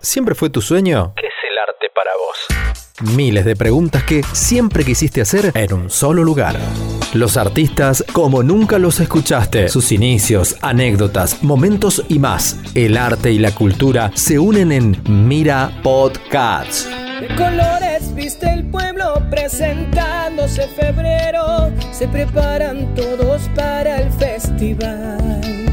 [0.00, 1.12] ¿Siempre fue tu sueño?
[1.16, 3.16] ¿Qué es el arte para vos?
[3.16, 6.56] Miles de preguntas que siempre quisiste hacer en un solo lugar.
[7.14, 9.68] Los artistas como nunca los escuchaste.
[9.68, 12.58] Sus inicios, anécdotas, momentos y más.
[12.74, 16.88] El arte y la cultura se unen en Mira Podcasts.
[17.20, 21.72] De colores viste el pueblo presentándose febrero.
[21.92, 25.67] Se preparan todos para el festival.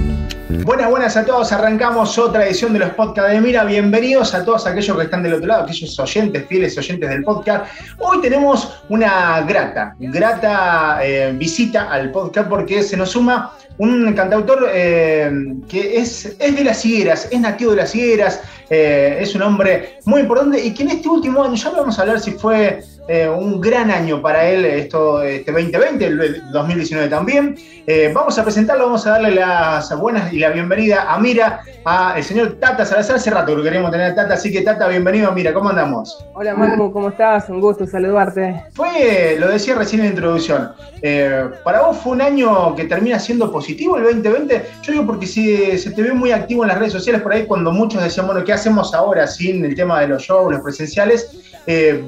[0.66, 1.52] Buenas, buenas a todos.
[1.52, 3.64] Arrancamos otra edición de los podcasts de Mira.
[3.66, 7.72] Bienvenidos a todos aquellos que están del otro lado, aquellos oyentes, fieles oyentes del podcast.
[8.00, 14.68] Hoy tenemos una grata, grata eh, visita al podcast porque se nos suma un cantautor
[14.74, 15.32] eh,
[15.70, 20.00] que es, es de las higueras, es nativo de las higueras, eh, es un hombre
[20.06, 23.30] muy importante y que en este último año, ya vamos a hablar si fue eh,
[23.30, 27.56] un gran año para él esto, este 2020, el 2019 también.
[27.88, 32.16] Eh, vamos a presentarlo, vamos a darle las buenas y la bienvenida a Mira, a
[32.18, 33.18] el señor Tata Salazar.
[33.18, 35.32] Hace rato que queríamos tener a Tata, así que Tata, bienvenido.
[35.34, 36.26] Mira, ¿cómo andamos?
[36.34, 37.48] Hola Marco, ¿cómo estás?
[37.48, 38.64] Un gusto saludarte.
[38.74, 40.72] Fue, lo decía recién en la introducción,
[41.04, 44.66] eh, para vos fue un año que termina siendo positivo el 2020.
[44.82, 47.46] Yo digo porque si, se te ve muy activo en las redes sociales por ahí
[47.46, 51.42] cuando muchos decían, bueno, ¿qué hacemos ahora sin el tema de los shows, los presenciales?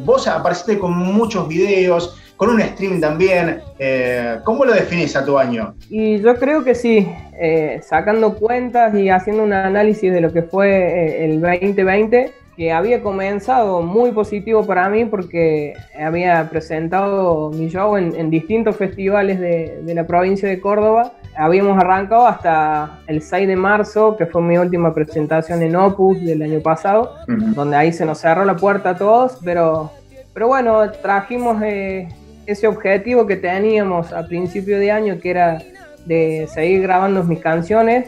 [0.06, 3.62] vos apareciste con muchos videos, con un stream también.
[3.78, 5.74] Eh, ¿Cómo lo definís a tu año?
[5.90, 10.44] Y yo creo que sí, eh, sacando cuentas y haciendo un análisis de lo que
[10.44, 17.70] fue eh, el 2020, que había comenzado muy positivo para mí porque había presentado mi
[17.70, 21.14] show en, distintos festivales de, la provincia de Córdoba.
[21.36, 26.42] Habíamos arrancado hasta el 6 de marzo, que fue mi última presentación en Opus del
[26.42, 29.92] año pasado, donde ahí se nos cerró la puerta a todos, pero
[30.38, 32.08] pero bueno, trajimos eh,
[32.46, 35.64] ese objetivo que teníamos a principio de año, que era
[36.06, 38.08] de seguir grabando mis canciones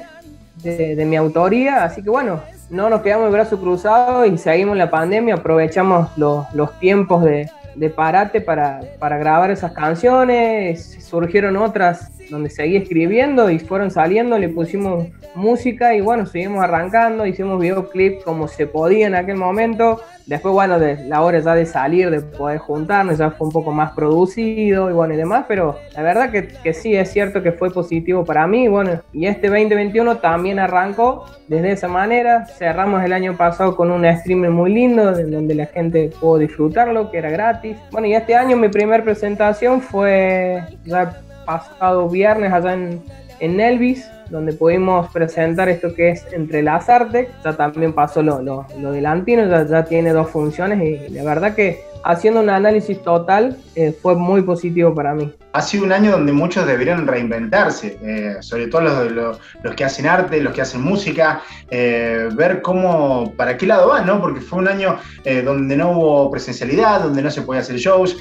[0.61, 1.83] de, mi autoría.
[1.83, 6.79] Así que bueno, no nos quedamos de brazos cruzados y seguimos la pandemia, aprovechamos los,
[6.79, 7.49] tiempos de,
[7.95, 14.49] parate para, para, grabar esas canciones, surgieron otras donde seguí escribiendo y fueron saliendo, le
[14.49, 19.99] pusimos música y bueno, seguimos arrancando, hicimos videoclips como se podía en aquel momento,
[20.29, 23.71] Después, bueno, de la hora ya de salir, de poder juntarnos, ya fue un poco
[23.71, 27.51] más producido y bueno y demás, pero la verdad que, que sí es cierto que
[27.51, 28.67] fue positivo para mí.
[28.67, 32.45] Bueno, y este 2021 también arrancó desde esa manera.
[32.45, 37.09] Cerramos el año pasado con un streaming muy lindo, en donde la gente pudo disfrutarlo,
[37.09, 37.58] que era gratis.
[37.91, 43.01] Bueno, y este año mi primera presentación fue ya pasado viernes allá en,
[43.39, 47.29] en Elvis donde pudimos presentar esto que es Entrelazarte.
[47.43, 51.23] Ya también pasó lo, lo, lo del Antino, ya, ya, tiene dos funciones y la
[51.23, 55.91] verdad que haciendo un análisis total eh, fue muy positivo para mí ha sido un
[55.91, 60.61] año donde muchos deberían reinventarse, eh, sobre todo los, los, que hacen arte, los que
[60.61, 64.21] hacen música, eh, ver cómo, para qué lado van, ¿no?
[64.21, 68.17] Porque fue un año eh, donde no hubo presencialidad, donde no se podía hacer shows,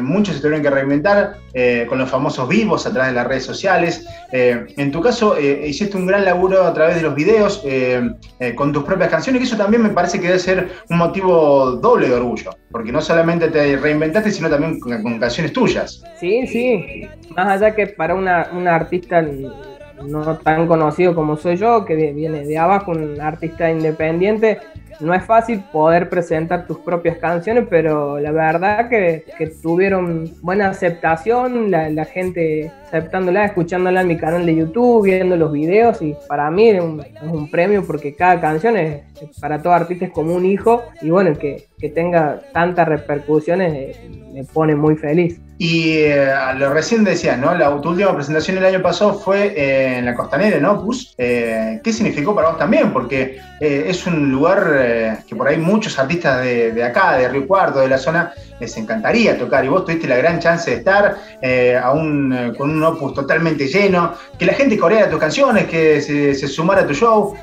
[0.00, 1.36] muchos se tuvieron que reinventar
[1.88, 4.04] con los famosos vivos a través de las redes sociales.
[4.32, 7.62] en tu caso, hiciste un gran laburo a través de los videos
[8.56, 12.08] con tus propias canciones, y eso también me parece que debe ser un motivo doble
[12.08, 16.02] de orgullo, porque no solamente te reinventaste, sino también con canciones tuyas.
[16.18, 18.42] Sí, sí sí, más allá que para una,
[18.74, 19.24] artista
[20.06, 24.58] no tan conocido como soy yo, que viene de abajo, un artista independiente,
[25.00, 29.24] no es fácil poder presentar tus propias canciones, pero la verdad que,
[29.62, 36.02] tuvieron buena aceptación, la, gente aceptándola, escuchándola en mi canal de YouTube, viendo los videos
[36.02, 39.02] y para mí es un, premio porque cada canción es,
[39.40, 44.10] para todo artista es como un hijo y bueno, que, que tenga tantas repercusiones eh,
[44.32, 45.40] me pone muy feliz.
[45.58, 47.54] Y eh, lo recién decías, ¿no?
[47.54, 50.72] La, tu última presentación el año pasado fue eh, en la Costanera, ¿no?
[50.72, 51.14] Opus.
[51.16, 52.92] ¿Qué significó para vos también?
[52.92, 57.80] Porque es un lugar que por ahí muchos artistas de, de, acá, de Río Cuarto,
[57.80, 59.64] de la zona, les encantaría tocar.
[59.64, 61.16] Y vos tuviste la gran chance de estar
[61.82, 66.48] aún con un Opus totalmente lleno, que la gente coreara tus canciones, que se, se
[66.48, 67.34] sumara a tu show.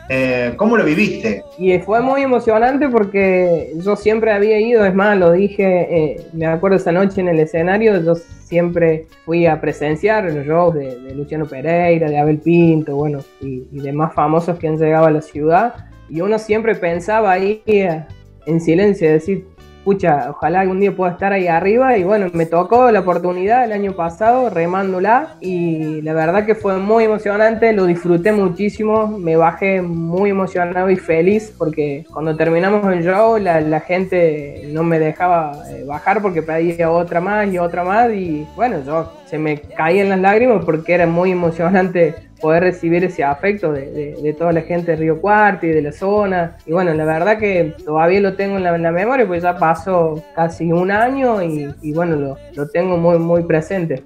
[0.56, 1.44] ¿Cómo lo viviste?
[1.58, 6.78] Y fue muy emocionante porque yo siempre había ido, es más, lo dije, me acuerdo
[6.78, 12.10] esa noche en el escenario yo siempre fui a presenciar los shows de, Luciano Pereira,
[12.10, 15.74] de Abel Pinto, bueno, y, y, demás famosos que han llegado a la ciudad.
[16.10, 18.04] Y uno siempre pensaba ahí eh,
[18.46, 19.46] en silencio, decir,
[19.88, 21.98] pucha, ojalá algún día pueda estar ahí arriba.
[21.98, 25.38] Y bueno, me tocó la oportunidad el año pasado remándola.
[25.40, 30.98] Y la verdad que fue muy emocionante, lo disfruté muchísimo, me bajé muy emocionado y
[30.98, 36.42] feliz porque cuando terminamos el show la, la gente no me dejaba eh, bajar porque
[36.42, 38.12] pedía otra más y otra más.
[38.12, 43.24] Y bueno, yo se me caían las lágrimas porque era muy emocionante poder recibir ese
[43.24, 46.58] afecto de, toda la gente de Río Cuarto y de la zona.
[46.66, 50.72] Y bueno, la verdad que todavía lo tengo en la, memoria, pues ya pasó casi
[50.72, 54.04] un año y, bueno, lo, lo, tengo muy, muy presente.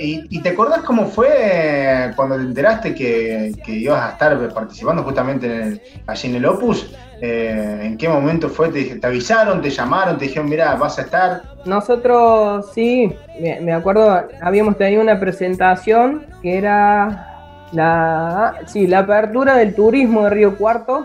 [0.00, 6.28] ¿Y, te acordás cómo fue cuando te enteraste que, ibas a estar participando justamente allí
[6.28, 6.94] en el Opus?
[7.20, 8.68] Eh, ¿En qué momento fue?
[8.68, 11.42] ¿Te, ¿Te, avisaron, te llamaron, te dijeron, mira, vas a estar?
[11.64, 13.14] Nosotros sí,
[13.60, 20.30] me, acuerdo, habíamos tenido una presentación que era la, sí, la apertura del turismo de
[20.30, 21.04] Río Cuarto,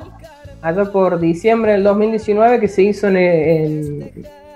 [0.61, 3.15] allá por diciembre del 2019, que se hizo en,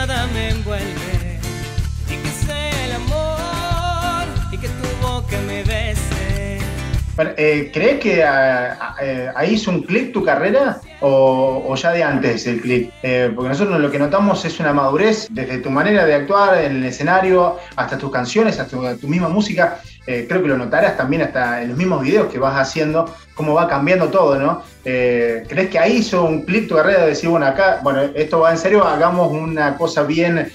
[7.17, 12.47] Eh, ¿Crees que ah, eh, ahí hizo un clic tu carrera o, ya de antes
[12.47, 12.91] el clic?
[13.03, 16.77] Eh, porque nosotros lo que notamos es una madurez desde tu manera de actuar en
[16.77, 19.81] el escenario hasta tus canciones, hasta tu, misma música.
[20.05, 23.69] creo que lo notarás también hasta en los mismos videos que vas haciendo, cómo va
[23.69, 24.63] cambiando todo, ¿no?
[24.83, 28.51] ¿Crees que ahí hizo un clic tu carrera de decir, bueno, acá, bueno, esto va
[28.51, 30.51] en serio, hagamos una cosa bien,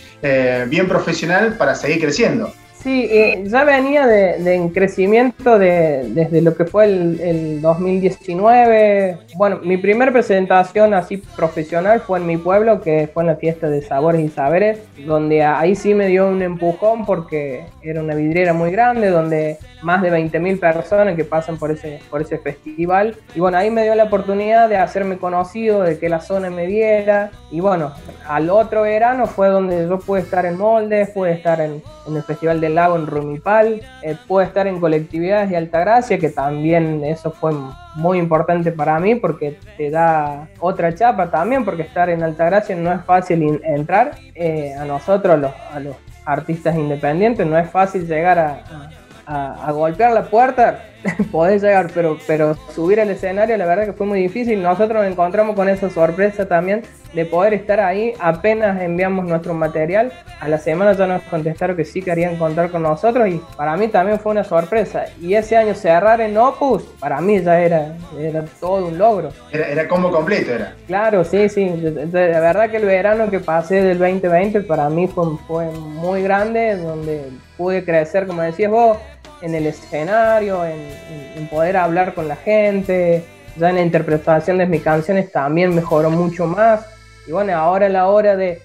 [0.67, 2.53] bien profesional para seguir creciendo?
[2.81, 3.09] Sí,
[3.43, 9.17] ya venía de, en crecimiento de, desde lo que fue el, 2019.
[9.35, 13.67] Bueno, mi primera presentación así profesional fue en mi pueblo, que fue en la fiesta
[13.67, 18.53] de Sabores y Saberes, donde ahí sí me dio un empujón porque era una vidriera
[18.53, 23.15] muy grande, donde más de 20.000 personas que pasan por ese, por ese festival.
[23.35, 26.65] Y bueno, ahí me dio la oportunidad de hacerme conocido, de que la zona me
[26.65, 27.31] viera.
[27.51, 27.91] Y bueno,
[28.25, 32.23] al otro verano fue donde yo pude estar en Moldes, pude estar en, en el
[32.23, 37.51] Festival de Lago en Rumipal, eh, estar en colectividades de Altagracia, que también eso fue
[37.95, 42.91] muy importante para mí porque te da otra chapa también, porque estar en Altagracia no
[42.91, 44.11] es fácil entrar.
[44.35, 45.95] Eh, a nosotros, a los
[46.25, 50.85] artistas independientes, no es fácil llegar a, golpear la puerta,
[51.31, 54.61] podés llegar, pero, pero subir al escenario la verdad que fue muy difícil.
[54.61, 58.13] Nosotros nos encontramos con esa sorpresa también de poder estar ahí.
[58.19, 62.83] Apenas enviamos nuestro material, a la semana ya nos contestaron que sí querían contar con
[62.83, 65.05] nosotros y para mí también fue una sorpresa.
[65.21, 69.29] Y ese año cerrar en Opus, para mí ya era, era todo un logro.
[69.51, 70.75] Era, era como completo, era.
[70.87, 71.69] Claro, sí, sí.
[72.11, 76.75] La verdad que el verano que pasé del 2020 para mí fue, fue muy grande,
[76.75, 78.97] donde pude crecer, como decías vos,
[79.41, 83.23] en el escenario, en, poder hablar con la gente,
[83.55, 86.85] ya en la interpretación de mis canciones también mejoró mucho más.
[87.27, 88.61] Y bueno, ahora es la hora de,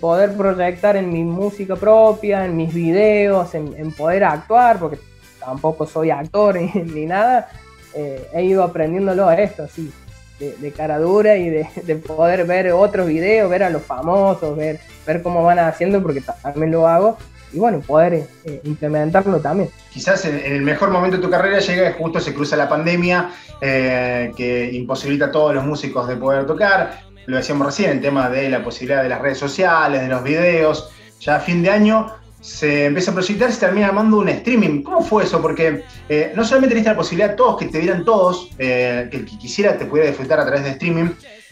[0.00, 4.98] poder proyectar en mi música propia, en mis videos, en, poder actuar, porque
[5.38, 7.48] tampoco soy actor ni, nada,
[7.94, 9.92] eh, he ido aprendiéndolo a esto, así,
[10.38, 15.22] de, cara dura y de, poder ver otros videos, ver a los famosos, ver, ver
[15.22, 17.16] cómo van haciendo, porque también lo hago
[17.52, 19.70] y bueno, poder eh, implementarlo también.
[19.92, 24.32] Quizás en, el mejor momento de tu carrera llega justo se cruza la pandemia eh,
[24.36, 27.00] que imposibilita a todos los músicos de poder tocar.
[27.26, 30.90] Lo decíamos recién, el tema de la posibilidad de las redes sociales, de los videos.
[31.20, 34.82] Ya a fin de año se empieza a proyectar y se termina armando un streaming.
[34.82, 35.42] ¿Cómo fue eso?
[35.42, 39.38] Porque eh, no solamente teniste la posibilidad todos que te vieran todos, que el que
[39.38, 41.10] quisiera te pudiera disfrutar a través de streaming,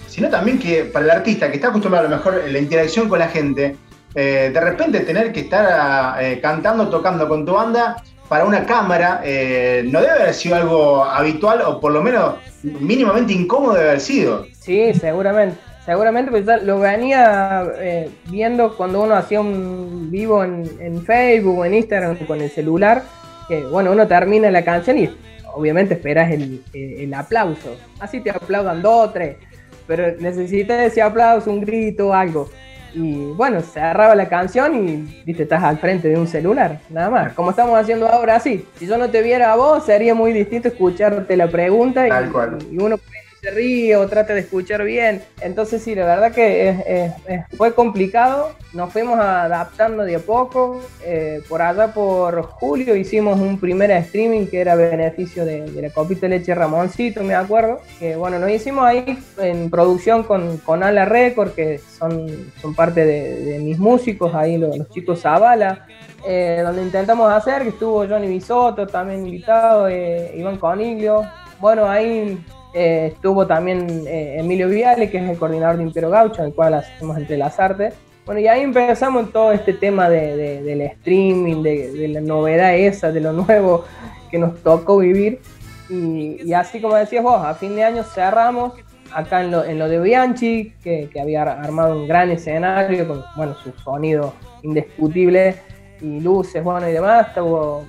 [0.09, 3.19] sino también que para el artista que está acostumbrado a lo mejor la interacción con
[3.19, 3.76] la gente,
[4.18, 9.20] eh, de repente tener que estar eh, cantando, tocando con tu banda para una cámara,
[9.23, 14.00] eh, no debe haber sido algo habitual o por lo menos mínimamente incómodo de haber
[14.00, 14.46] sido.
[14.58, 15.58] Sí, seguramente.
[15.85, 17.62] Seguramente pues lo venía
[18.25, 23.04] viendo cuando uno hacía un vivo en, Facebook o en Instagram con el celular,
[23.46, 25.11] que bueno, uno termina la canción y
[25.54, 27.76] obviamente esperas el, el aplauso.
[28.00, 29.37] Así te aplaudan dos, tres,
[29.87, 32.49] pero necesitas ese aplauso, un grito, algo.
[32.97, 37.33] Y bueno, cerraba la canción y viste, estás al frente de un celular, nada más.
[37.35, 38.67] Como estamos haciendo ahora, sí.
[38.76, 42.11] Si yo no te viera a vos, sería muy distinto escucharte la pregunta y,
[42.75, 42.97] y uno
[43.47, 45.23] se ríe o trata de escuchar bien.
[45.41, 47.12] Entonces sí, la verdad que
[47.57, 48.50] fue complicado.
[48.73, 50.83] Nos fuimos adaptando de a poco.
[51.05, 56.23] Eh, por allá por julio hicimos un primer streaming que era beneficio de, la copita
[56.23, 57.81] de leche Ramoncito, me acuerdo.
[58.00, 63.05] Que bueno, nos hicimos ahí en producción con, con Ala Record, que son, son parte
[63.05, 65.87] de, mis músicos, ahí los, chicos Zavala.
[66.29, 71.25] Eh, donde intentamos hacer, que estuvo Johnny Bisotto también invitado, eh, Iván Coniglio.
[71.61, 72.38] Bueno, ahí
[72.78, 76.54] eh, estuvo también eh, Emilio Viale, que es el coordinador de Imperio Gaucho, en el
[76.54, 77.95] cual hacemos entre las artes.
[78.26, 83.21] Bueno, y ahí empezamos todo este tema de, del streaming, de, la novedad esa, de
[83.23, 83.87] lo nuevo
[84.30, 85.40] que nos tocó vivir.
[85.88, 88.75] Y, así como decías vos, a fin de año cerramos
[89.11, 93.25] acá en lo, en lo de Bianchi, que, que, había armado un gran escenario con
[93.37, 95.54] bueno, su sonido indiscutible
[96.02, 97.28] y luces, bueno, y demás.
[97.28, 97.87] Estuvo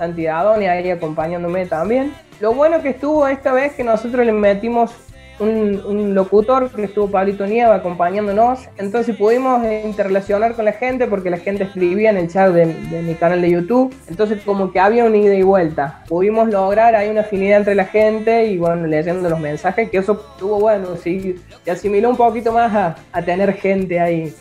[0.00, 2.14] Santi Adoni ahí acompañándome también.
[2.40, 4.92] Lo bueno que estuvo esta vez que nosotros le metimos
[5.40, 11.38] un, locutor que estuvo Pablito Nieva acompañándonos, entonces pudimos interrelacionar con la gente porque la
[11.38, 15.16] gente escribía en el chat de, mi canal de YouTube, entonces como que había una
[15.16, 16.04] ida y vuelta.
[16.08, 20.24] Pudimos lograr ahí una afinidad entre la gente y bueno, leyendo los mensajes, que eso
[20.32, 24.34] estuvo bueno, sí, se asimiló un poquito más a, a tener gente ahí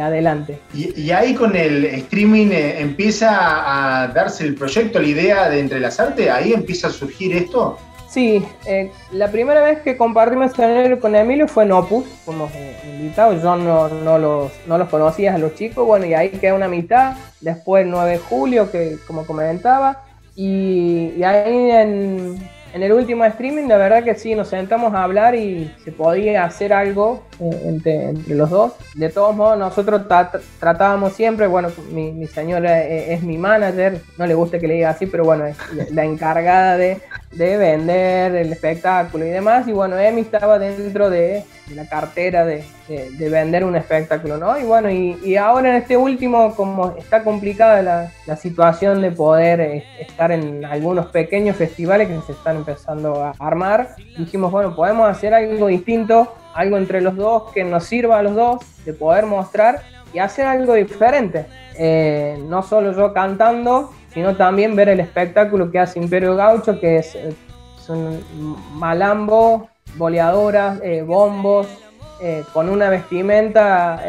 [0.00, 0.58] adelante.
[0.74, 6.30] Y, ahí con el streaming eh, empieza a darse el proyecto, la idea de entrelazarte,
[6.30, 7.78] ahí empieza a surgir esto.
[8.16, 13.12] Sí, eh, la primera vez que compartimos escenario con Emilio fue en Opus, fuimos eh,
[13.14, 16.66] yo no, no, los, no los conocía a los chicos, bueno, y ahí queda una
[16.66, 20.02] mitad, después el 9 de julio, que como comentaba,
[20.34, 22.38] y, ahí en,
[22.76, 26.44] en el último streaming, la verdad que sí, nos sentamos a hablar y se podía
[26.44, 28.74] hacer algo eh, entre, los dos.
[28.94, 30.02] De todos modos, nosotros
[30.60, 34.90] tratábamos siempre, bueno, mi, señora eh, es, mi manager, no le gusta que le diga
[34.90, 35.56] así, pero bueno, es
[35.90, 37.00] la encargada de,
[37.32, 39.66] vender el espectáculo y demás.
[39.68, 42.64] Y bueno, Emi estaba dentro de, la cartera de,
[43.18, 44.58] vender un espectáculo, ¿no?
[44.58, 49.60] Y bueno, y, ahora en este último, como está complicada la, la situación de poder
[49.60, 55.08] eh, estar en algunos pequeños festivales que se están empezando a armar, dijimos, bueno, podemos
[55.08, 59.26] hacer algo distinto, algo entre los dos que nos sirva a los dos, de poder
[59.26, 61.46] mostrar y hacer algo diferente.
[61.78, 66.96] Eh, no solo yo cantando, sino también ver el espectáculo que hace Imperio Gaucho, que
[66.96, 67.34] es, eh,
[68.72, 69.68] malambo,
[69.98, 71.66] boleadoras, eh, bombos,
[72.54, 74.00] con una vestimenta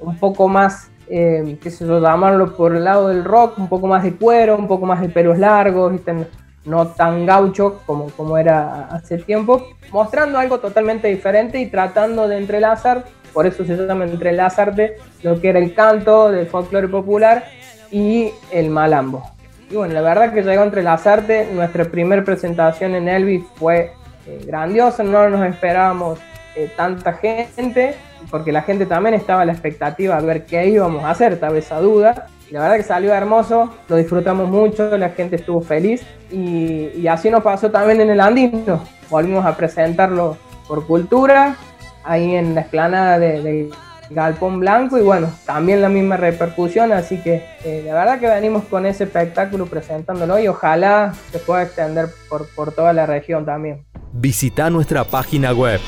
[0.00, 4.04] un poco más, qué sé yo, llamarlo por el lado del rock, un poco más
[4.04, 6.28] de cuero, un poco más de pelos largos, ¿viste?
[6.64, 12.38] no tan gaucho como, como era hace tiempo, mostrando algo totalmente diferente y tratando de
[12.38, 17.44] entrelazar, por eso se llama entrelazarte, lo que era el canto del folclore popular
[17.90, 19.31] y el malambo.
[19.72, 23.94] Y bueno, la verdad que llegó a entrelazarte, nuestra primera presentación en Elvis fue
[24.26, 26.18] eh, grandiosa, no nos esperábamos
[26.54, 27.94] eh, tanta gente,
[28.30, 31.54] porque la gente también estaba a la expectativa de ver qué íbamos a hacer, tal
[31.54, 36.02] vez a duda, la verdad que salió hermoso, lo disfrutamos mucho, la gente estuvo feliz.
[36.30, 38.84] Y, así nos pasó también en el Andino.
[39.08, 40.36] Volvimos a presentarlo
[40.68, 41.56] por cultura,
[42.04, 43.70] ahí en la explanada del
[44.14, 48.64] Galpón Blanco y bueno, también la misma repercusión, así que eh, la verdad que venimos
[48.64, 53.84] con ese espectáculo presentándolo y ojalá se pueda extender por, por toda la región también.
[54.12, 55.80] Visita nuestra página web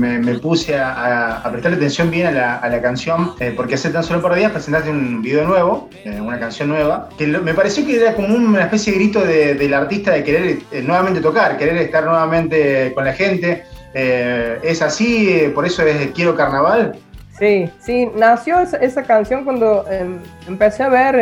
[0.00, 4.34] Me, puse a, prestarle atención bien a la, canción, eh, porque hace tan solo por
[4.34, 8.34] días presentaste un video nuevo, eh, una canción nueva, que me pareció que era como
[8.34, 13.04] una especie de grito del artista de querer eh, nuevamente tocar, querer estar nuevamente con
[13.04, 13.64] la gente.
[13.92, 15.50] ¿Es así?
[15.54, 16.96] ¿Por eso es Quiero Carnaval?
[17.38, 21.16] Sí, sí, nació esa, canción cuando em, empecé a ver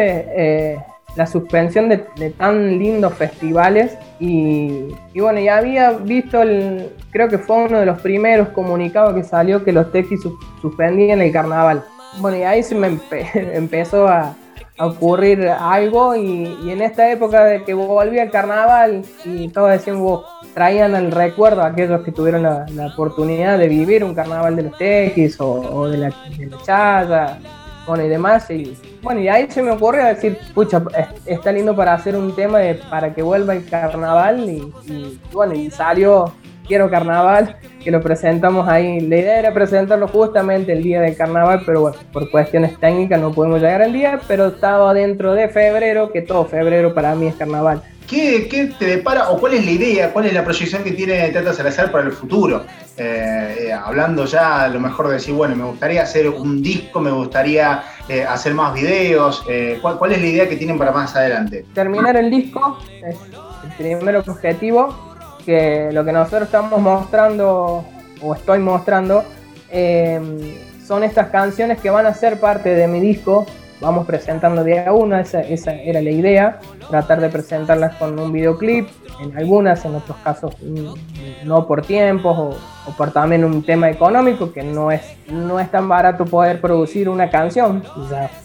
[1.17, 1.99] la suspensión de,
[2.37, 8.01] tan lindos festivales y, bueno, ya había visto, el, creo que fue uno de los
[8.01, 10.21] primeros comunicados que salió que los Tequis
[10.61, 11.85] suspendían el carnaval.
[12.21, 12.99] Bueno, y ahí se me
[13.35, 14.35] empezó a,
[14.81, 20.01] ocurrir algo y, en esta época de que volví al carnaval y todos decían,
[20.55, 24.79] traían el recuerdo a aquellos que tuvieron la, oportunidad de vivir un carnaval de los
[24.79, 27.39] Tequis o, de, la, de Chaya,
[27.89, 28.51] bueno, y demás.
[28.51, 30.83] Y bueno, y ahí se me ocurrió decir, pucha,
[31.25, 35.71] está lindo para hacer un tema de, para que vuelva el carnaval y, bueno, y
[35.71, 36.33] salió
[36.67, 39.01] Quiero Carnaval, que lo presentamos ahí.
[39.01, 43.33] La idea era presentarlo justamente el día del carnaval, pero bueno, por cuestiones técnicas no
[43.33, 47.37] podemos llegar al día, pero estaba dentro de febrero, que todo febrero para mí es
[47.37, 47.83] carnaval.
[48.09, 51.53] ¿Qué, te depara o cuál es la idea, cuál es la proyección que tiene Tata
[51.53, 52.65] Salazar para el futuro?
[52.97, 57.01] Eh, eh, hablando ya a lo mejor de decir, bueno, me gustaría hacer un disco,
[57.01, 59.45] me gustaría eh, hacer más videos.
[59.83, 61.67] ¿cuál, ¿cuál, es la idea que tienen para más adelante?
[61.75, 63.17] Terminar el disco es
[63.65, 67.85] el primer objetivo, que lo que nosotros estamos mostrando
[68.23, 69.23] o estoy mostrando
[70.83, 73.45] son estas canciones que van a ser parte de mi disco
[73.81, 78.33] vamos presentando día a una, esa, esa, era la idea, tratar de presentarlas con un
[78.33, 78.89] videoclip,
[79.21, 84.53] en algunas, en otros casos mm, no por tiempos o, por también un tema económico,
[84.53, 87.83] que no es, no es tan barato poder producir una canción,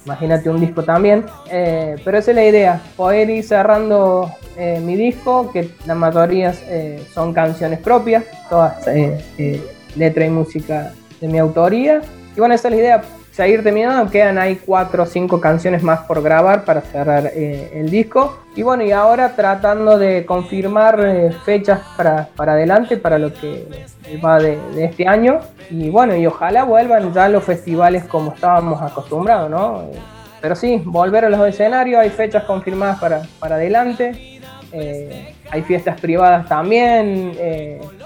[0.06, 4.96] imagínate un disco también, eh, pero esa es la idea, poder ir cerrando eh, mi
[4.96, 8.86] disco, que la mayoría eh, son canciones propias, todas
[9.96, 12.02] letra y música de mi autoría,
[12.36, 16.02] y bueno, esa es la idea, seguir terminando, quedan ahí cuatro o cinco canciones más
[16.02, 18.40] por grabar para cerrar eh, el disco.
[18.56, 23.68] Y bueno, y ahora tratando de confirmar eh, fechas para, para, adelante para lo que
[24.24, 25.40] va de, este año.
[25.70, 29.84] Y bueno, y ojalá vuelvan ya los festivales como estábamos acostumbrados, ¿no?
[29.84, 30.00] Eh,
[30.42, 34.42] pero sí, volver a los escenarios, hay fechas confirmadas para, para adelante.
[35.52, 37.32] hay fiestas privadas también.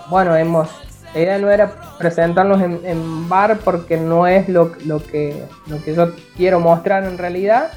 [0.09, 5.83] bueno, hemos la idea no era presentarnos en, bar porque no es lo, que, lo
[5.83, 7.71] que yo quiero mostrar en realidad,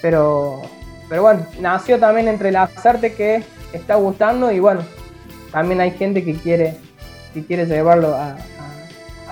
[0.00, 0.62] pero,
[1.08, 3.42] pero bueno, nació también entre la arte que
[3.72, 4.82] está gustando y bueno,
[5.50, 6.76] también hay gente que quiere,
[7.34, 8.36] que quiere llevarlo a,